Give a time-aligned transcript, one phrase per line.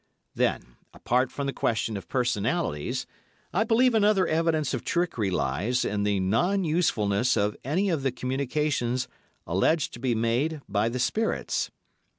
[0.33, 3.05] Then, apart from the question of personalities,
[3.53, 8.11] I believe another evidence of trickery lies in the non usefulness of any of the
[8.11, 9.07] communications
[9.45, 11.69] alleged to be made by the spirits.